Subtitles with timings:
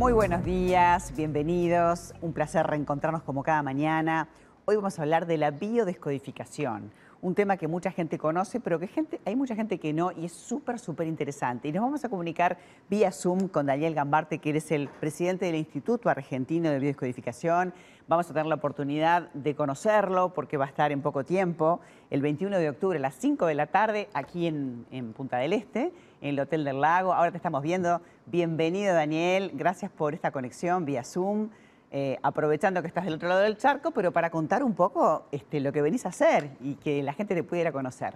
[0.00, 2.14] Muy buenos días, bienvenidos.
[2.22, 4.28] Un placer reencontrarnos como cada mañana.
[4.64, 6.90] Hoy vamos a hablar de la biodescodificación,
[7.22, 8.88] un tema que mucha gente conoce, pero que
[9.24, 11.68] hay mucha gente que no y es súper, súper interesante.
[11.68, 12.58] Y nos vamos a comunicar
[12.88, 17.74] vía Zoom con Daniel Gambarte, que es el presidente del Instituto Argentino de Biodescodificación.
[18.08, 21.80] Vamos a tener la oportunidad de conocerlo porque va a estar en poco tiempo,
[22.10, 25.92] el 21 de octubre a las 5 de la tarde, aquí en Punta del Este,
[26.20, 27.12] en el Hotel del Lago.
[27.12, 28.00] Ahora te estamos viendo.
[28.26, 29.52] Bienvenido, Daniel.
[29.54, 31.50] Gracias por esta conexión vía Zoom.
[31.92, 35.58] Eh, aprovechando que estás del otro lado del charco, pero para contar un poco este,
[35.58, 38.14] lo que venís a hacer y que la gente te pudiera conocer.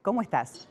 [0.00, 0.66] ¿Cómo estás?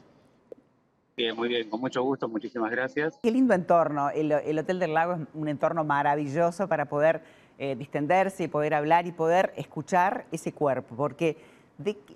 [1.15, 3.19] Bien, muy bien, con mucho gusto, muchísimas gracias.
[3.21, 4.09] Qué lindo entorno.
[4.09, 7.21] El, Hotel del Lago es un entorno maravilloso para poder
[7.59, 11.37] eh, distenderse y poder hablar y poder escuchar ese cuerpo, porque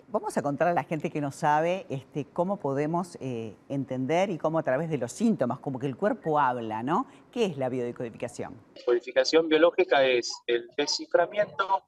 [0.09, 4.37] vamos a contar a la gente que no sabe este, cómo podemos eh, entender y
[4.37, 7.07] cómo a través de los síntomas, como que el cuerpo habla, ¿no?
[7.31, 8.53] ¿Qué es la biodecodificación?
[8.75, 11.83] La codificación biológica es el desciframiento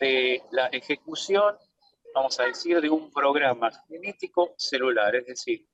[0.00, 1.56] de la ejecución,
[2.14, 5.66] vamos a decir, de un programa genético celular, es decir,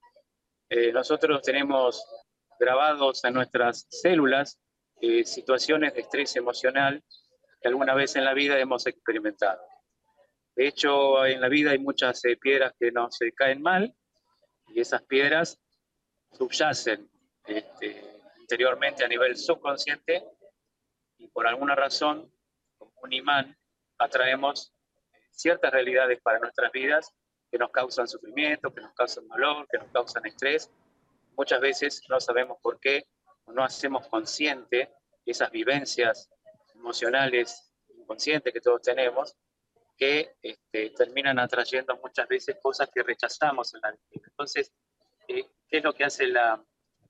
[0.68, 2.04] eh, nosotros tenemos
[2.58, 4.58] grabados en nuestras células
[5.00, 7.02] eh, situaciones de estrés emocional
[7.62, 9.60] que alguna vez en la vida hemos experimentado
[10.58, 13.94] de hecho, en la vida hay muchas eh, piedras que no se caen mal
[14.66, 15.56] y esas piedras
[16.32, 17.08] subyacen
[17.46, 20.24] este, interiormente a nivel subconsciente
[21.16, 22.28] y por alguna razón,
[22.76, 23.56] como un imán,
[23.98, 24.74] atraemos
[25.30, 27.14] ciertas realidades para nuestras vidas
[27.52, 30.72] que nos causan sufrimiento, que nos causan dolor, que nos causan estrés.
[31.36, 33.04] Muchas veces no sabemos por qué
[33.44, 34.90] o no hacemos consciente
[35.24, 36.28] esas vivencias
[36.74, 39.36] emocionales inconscientes que todos tenemos
[39.98, 44.26] que este, terminan atrayendo muchas veces cosas que rechazamos en la vida.
[44.26, 44.72] Entonces,
[45.26, 46.64] eh, ¿qué es lo que hace la,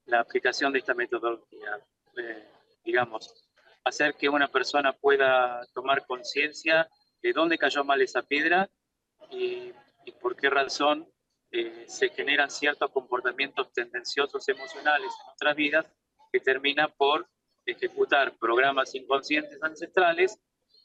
[0.06, 1.78] la aplicación de esta metodología?
[2.16, 2.48] Eh,
[2.83, 3.33] digamos,
[3.84, 6.88] hacer que una persona pueda tomar conciencia
[7.22, 8.69] de dónde cayó mal esa piedra
[9.31, 9.72] y,
[10.06, 11.06] y por qué razón
[11.50, 15.87] eh, se generan ciertos comportamientos tendenciosos emocionales en nuestras vidas
[16.32, 17.28] que termina por
[17.66, 20.38] ejecutar programas inconscientes ancestrales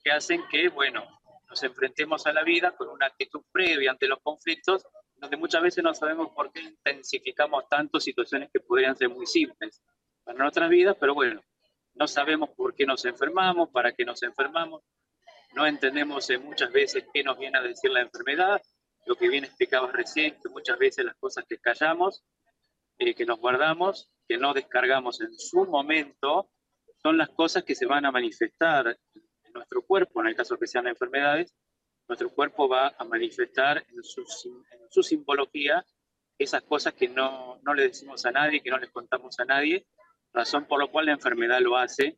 [0.03, 1.05] que hacen que, bueno,
[1.53, 5.83] nos enfrentemos a la vida con una actitud previa ante los conflictos, donde muchas veces
[5.83, 9.83] no sabemos por qué intensificamos tanto situaciones que podrían ser muy simples
[10.23, 11.43] para nuestras vidas, pero bueno,
[11.93, 14.81] no sabemos por qué nos enfermamos, para qué nos enfermamos,
[15.53, 18.59] no entendemos muchas veces qué nos viene a decir la enfermedad,
[19.05, 22.23] lo que bien explicabas recién, que muchas veces las cosas que callamos,
[22.97, 26.49] eh, que nos guardamos, que no descargamos en su momento,
[27.03, 28.97] son las cosas que se van a manifestar
[29.73, 31.55] nuestro cuerpo, en el caso que sean enfermedades,
[32.07, 34.23] nuestro cuerpo va a manifestar en su,
[34.89, 35.83] su simbología
[36.37, 39.85] esas cosas que no, no, le decimos a nadie, que no les contamos a nadie,
[40.33, 42.17] razón por la cual la enfermedad lo hace,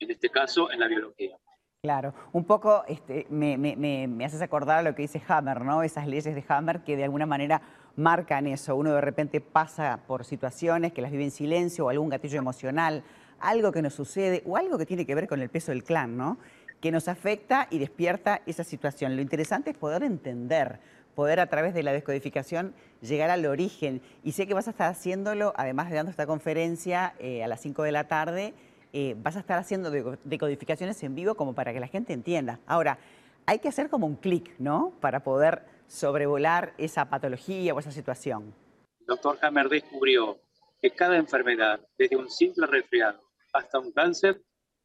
[0.00, 1.36] en este caso, en la biología.
[1.82, 5.82] Claro, un poco este, me, me, me, haces acordar a lo que dice Hammer, ¿no?
[5.82, 7.62] Esas leyes de Hammer que de alguna manera
[7.94, 8.74] marcan eso.
[8.74, 13.04] Uno de repente pasa por situaciones que las vive en silencio o algún gatillo emocional,
[13.38, 16.16] algo que nos sucede o algo que tiene que ver con el peso del clan,
[16.16, 16.38] ¿no?
[16.86, 19.16] Que nos afecta y despierta esa situación.
[19.16, 20.78] Lo interesante es poder entender,
[21.16, 24.00] poder a través de la descodificación llegar al origen.
[24.22, 27.60] Y sé que vas a estar haciéndolo, además de dando esta conferencia eh, a las
[27.60, 28.54] 5 de la tarde,
[28.92, 29.90] eh, vas a estar haciendo
[30.22, 32.60] decodificaciones en vivo como para que la gente entienda.
[32.68, 32.98] Ahora,
[33.46, 34.92] hay que hacer como un clic, ¿no?
[35.00, 38.54] Para poder sobrevolar esa patología o esa situación.
[39.00, 40.38] El doctor Hammer descubrió
[40.80, 43.20] que cada enfermedad, desde un simple resfriado
[43.52, 44.40] hasta un cáncer,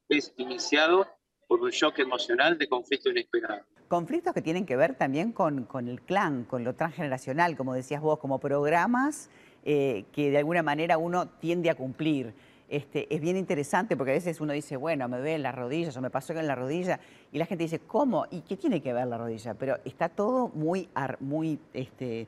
[0.09, 1.05] es iniciado
[1.51, 3.65] por un shock emocional de conflicto inesperado.
[3.89, 8.01] Conflictos que tienen que ver también con, con el clan, con lo transgeneracional, como decías
[8.01, 9.29] vos, como programas
[9.65, 12.33] eh, que de alguna manera uno tiende a cumplir.
[12.69, 15.97] Este, es bien interesante porque a veces uno dice, bueno, me ve en las rodillas
[15.97, 17.01] o me pasó en la rodilla,
[17.33, 18.27] y la gente dice, ¿cómo?
[18.31, 19.53] ¿Y qué tiene que ver la rodilla?
[19.53, 20.87] Pero está todo muy,
[21.19, 22.27] muy este,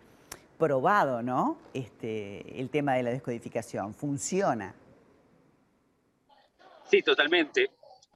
[0.60, 1.60] probado, ¿no?
[1.74, 4.76] Este, el tema de la descodificación, funciona.
[6.92, 7.72] Sí, totalmente.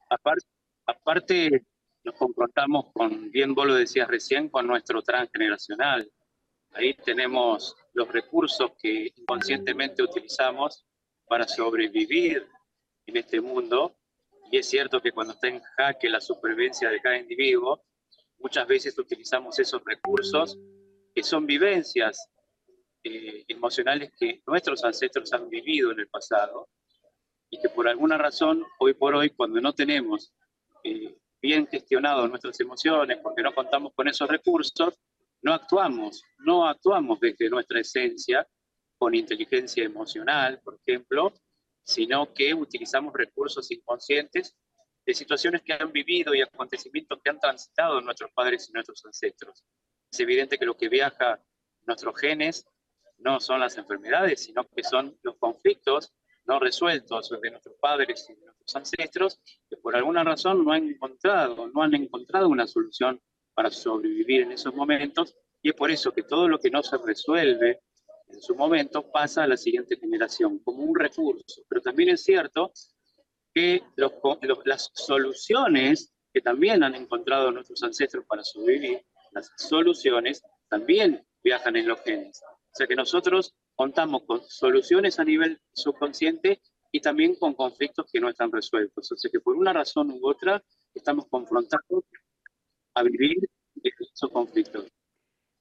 [0.10, 0.46] Aparte,
[0.88, 1.66] Aparte,
[2.06, 6.10] nos confrontamos con, bien vos lo decías recién, con nuestro transgeneracional.
[6.72, 10.86] Ahí tenemos los recursos que inconscientemente utilizamos
[11.28, 12.48] para sobrevivir
[13.06, 13.98] en este mundo.
[14.50, 17.84] Y es cierto que cuando está en jaque la supervivencia de cada individuo,
[18.40, 20.58] muchas veces utilizamos esos recursos
[21.14, 22.30] que son vivencias
[23.04, 26.70] eh, emocionales que nuestros ancestros han vivido en el pasado
[27.50, 30.34] y que por alguna razón, hoy por hoy, cuando no tenemos
[30.88, 34.96] eh, bien gestionado nuestras emociones, porque no contamos con esos recursos,
[35.42, 38.48] no actuamos, no actuamos desde nuestra esencia,
[38.98, 41.34] con inteligencia emocional, por ejemplo,
[41.84, 44.56] sino que utilizamos recursos inconscientes
[45.06, 49.64] de situaciones que han vivido y acontecimientos que han transitado nuestros padres y nuestros ancestros.
[50.12, 51.40] Es evidente que lo que viaja
[51.86, 52.66] nuestros genes
[53.18, 56.14] no son las enfermedades, sino que son los conflictos
[56.48, 59.40] no resueltos de nuestros padres y de nuestros ancestros,
[59.70, 63.22] que por alguna razón no han encontrado, no han encontrado una solución
[63.54, 66.98] para sobrevivir en esos momentos, y es por eso que todo lo que no se
[66.98, 67.82] resuelve
[68.28, 71.64] en su momento pasa a la siguiente generación como un recurso.
[71.68, 72.72] Pero también es cierto
[73.54, 73.82] que
[74.66, 81.88] las soluciones que también han encontrado nuestros ancestros para sobrevivir, las soluciones también viajan en
[81.88, 82.42] los genes.
[82.44, 86.60] O sea que nosotros contamos con soluciones a nivel subconsciente
[86.92, 89.10] y también con conflictos que no están resueltos.
[89.12, 90.62] O sea que por una razón u otra
[90.94, 92.04] estamos confrontados
[92.96, 93.38] a vivir
[93.84, 94.88] esos conflictos.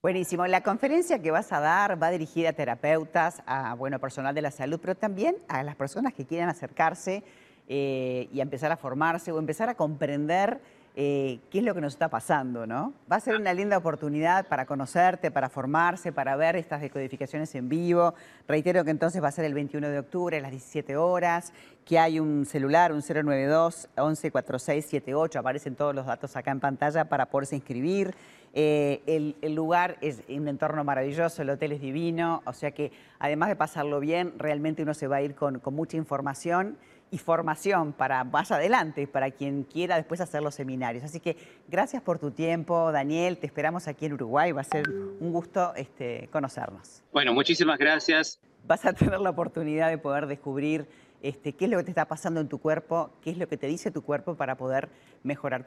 [0.03, 0.47] Buenísimo.
[0.47, 4.51] La conferencia que vas a dar va dirigida a terapeutas, a bueno, personal de la
[4.51, 7.23] salud, pero también a las personas que quieran acercarse
[7.69, 10.61] eh, y empezar a formarse o empezar a comprender
[10.99, 12.95] eh, qué es lo que nos está pasando, ¿no?
[13.13, 17.69] Va a ser una linda oportunidad para conocerte, para formarse, para ver estas decodificaciones en
[17.69, 18.15] vivo.
[18.49, 21.53] Reitero que entonces va a ser el 21 de octubre a las 17 horas,
[21.85, 27.27] que hay un celular, un 092 114678, aparecen todos los datos acá en pantalla para
[27.27, 28.15] poderse inscribir.
[28.55, 33.51] Eh, el, lugar es un entorno maravilloso, el hotel es divino, o sea que además
[33.51, 36.79] de pasarlo bien, realmente uno se va a ir con, con mucha información
[37.11, 41.05] y formación para más adelante, para quien quiera después hacer los seminarios.
[41.05, 41.37] Así que
[41.69, 43.38] gracias por tu tiempo, Daniel.
[43.38, 44.53] Te esperamos aquí en Uruguay.
[44.53, 47.03] Va a ser un gusto este, conocernos.
[47.12, 48.41] Bueno, muchísimas gracias.
[48.67, 50.88] Vas a tener la oportunidad de poder descubrir
[51.23, 53.56] este, qué es lo que te está pasando en tu cuerpo, qué es lo que
[53.56, 54.88] te dice tu cuerpo para poder
[55.23, 55.64] mejorar